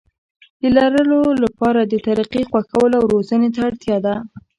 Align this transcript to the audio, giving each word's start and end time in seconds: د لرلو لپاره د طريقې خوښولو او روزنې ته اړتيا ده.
د 0.61 0.63
لرلو 0.75 1.21
لپاره 1.43 1.81
د 1.83 1.93
طريقې 2.07 2.43
خوښولو 2.49 2.95
او 3.01 3.09
روزنې 3.13 3.49
ته 3.55 3.59
اړتيا 3.67 3.97
ده. 4.05 4.15